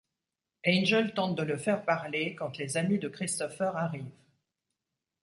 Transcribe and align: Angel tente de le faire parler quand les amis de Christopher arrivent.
Angel 0.65 1.13
tente 1.13 1.35
de 1.37 1.43
le 1.43 1.57
faire 1.57 1.85
parler 1.85 2.33
quand 2.33 2.57
les 2.57 2.75
amis 2.75 2.97
de 2.97 3.07
Christopher 3.07 3.77
arrivent. 3.77 4.17